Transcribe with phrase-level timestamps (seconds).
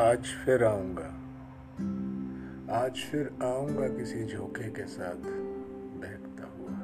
[0.00, 1.08] आज फिर आऊँगा।
[2.76, 5.14] आज फिर आऊँगा किसी झोंके के साथ
[5.96, 6.76] बहकता हुआ।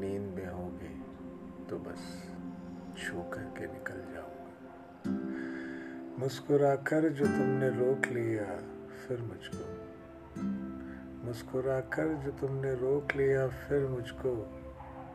[0.00, 1.04] नींद में होगी
[1.70, 2.28] तो बस
[2.98, 4.60] छू करके निकल जाऊँगा।
[6.18, 8.56] मुस्कुरा कर जो तुमने रोक लिया,
[8.88, 9.64] फिर मुझको।
[11.26, 14.36] मुस्कुरा कर जो तुमने रोक लिया, फिर मुझको।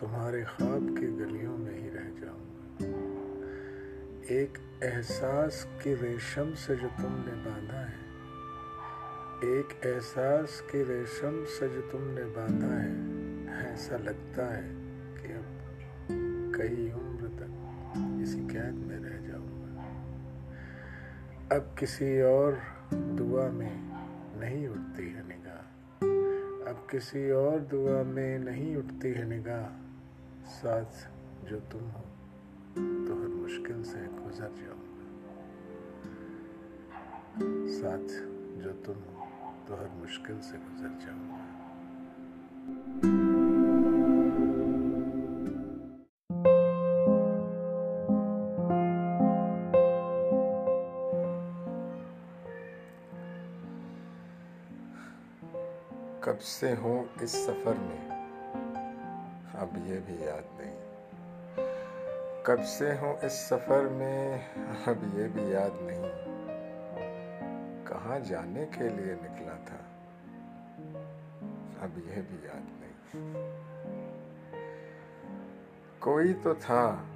[0.00, 3.09] तुम्हारे ख्वाब की गलियों में ही रह जाऊँगा।
[4.30, 7.98] एक एहसास के रेशम से जो तुमने बांधा है।
[9.58, 14.62] एक एहसास के रेशम से जो तुमने बांधा है। ऐसा लगता है
[15.14, 15.58] कि अब
[16.56, 19.82] कई उम्र तक इसी कैद में रह जाऊँगा।
[21.56, 23.76] अब किसी और दुआ में
[24.40, 25.62] नहीं उठती है निगाह।
[26.70, 29.90] अब किसी और दुआ में नहीं उठती है निगाह।
[30.48, 31.08] साथ
[31.48, 32.04] जो तुम हो।
[32.76, 35.06] तो हर मुश्किल से गुजर जाऊँगा
[37.70, 38.06] साथ
[38.62, 39.26] जो तुम हो
[39.68, 41.48] तो हर मुश्किल से गुजर जाऊँगा
[56.24, 58.02] कब से हूँ इस सफ़र में,
[59.60, 60.79] अब ये भी याद नहीं।
[62.46, 64.54] कब से हूँ इस सफ़र में?
[64.84, 66.10] अब ये भी याद नहीं।
[67.84, 69.80] कहाँ जाने के लिए निकला था?
[71.82, 72.90] अब यह भी याद नहीं।
[76.00, 77.06] कोई तो था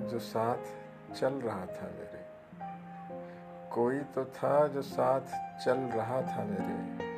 [0.00, 0.64] जो साथ
[1.14, 2.26] चल रहा था मेरे।
[3.70, 5.20] कोई तो था जो साथ
[5.64, 7.08] चल रहा था मेरे।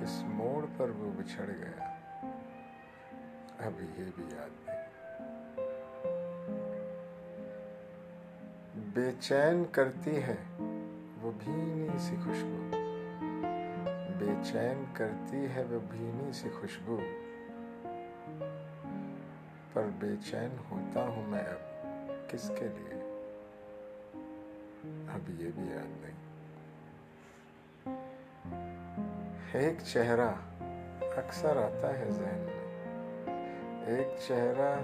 [0.00, 1.88] किस मोड़ पर वो बिछड़ गया?
[3.66, 4.93] अब ये भी याद नहीं।
[8.94, 10.34] बेचैन करती है,
[11.22, 12.70] वो भीनी सी खुशबू।
[14.18, 16.96] बेचैन करती है, वो भीनी सी खुशबू।
[19.74, 21.58] पर बेचैन होता हूँ मैं अब,
[22.30, 23.00] किसके लिए?
[25.08, 26.20] अब ये भी याद नहीं।
[29.62, 30.28] एक चेहरा
[31.22, 32.64] अक्सर आता है जहन में।
[33.88, 34.74] एक चेहरा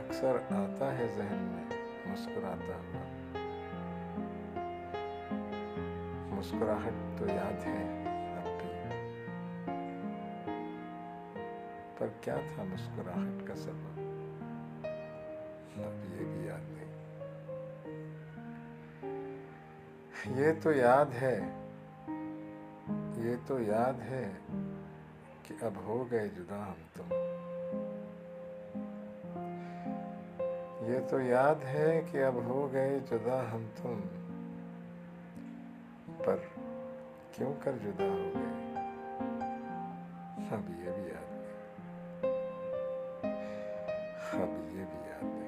[0.00, 1.68] अक्सर आता है जहन में,
[2.10, 3.21] मुस्कुराता हुआ।
[6.42, 7.80] मुस्कुराहट तो याद है
[8.36, 8.70] अब भी
[11.98, 13.98] पर क्या था मुस्कुराहट का सबब?
[15.84, 16.90] अब ये भी याद नहीं।
[20.36, 21.36] ये तो याद है,
[23.26, 24.24] ये तो याद है
[25.46, 27.06] कि अब हो गए जुदा हम तुम।
[30.90, 34.02] ये तो याद है कि अब हो गए जुदा हम तुम।
[36.22, 36.36] पर
[37.34, 38.52] क्यों कर जुदा हो गए?
[40.48, 41.52] सब ये भी याद नहीं
[44.42, 45.41] अब ये भी याद है।